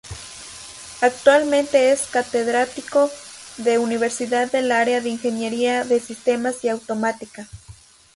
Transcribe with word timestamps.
Actualmente 1.01 1.91
es 1.91 2.07
Catedrático 2.07 3.07
de 3.57 3.77
Universidad 3.77 4.51
del 4.51 4.71
área 4.71 4.99
de 4.99 5.09
Ingeniería 5.09 5.83
de 5.83 5.99
Sistemas 5.99 6.63
y 6.65 6.69
Automática. 6.69 7.45